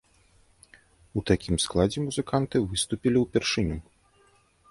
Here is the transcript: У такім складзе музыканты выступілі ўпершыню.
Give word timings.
У 1.19 1.23
такім 1.31 1.55
складзе 1.65 1.99
музыканты 2.07 2.57
выступілі 2.71 3.17
ўпершыню. 3.27 3.77